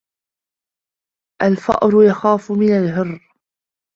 [1.41, 3.19] الْفَأْرُ يَخَافُ مِنَ الْهِرِّ.